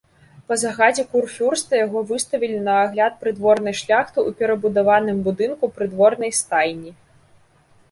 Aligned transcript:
Па 0.51 0.55
загадзе 0.61 1.03
курфюрста 1.11 1.71
яго 1.81 1.99
выставілі 2.11 2.57
на 2.69 2.73
агляд 2.87 3.13
прыдворнай 3.25 3.77
шляхты 3.83 4.15
ў 4.27 4.41
перабудаваным 4.41 5.23
будынку 5.31 5.73
прыдворнай 5.79 6.37
стайні. 6.43 6.91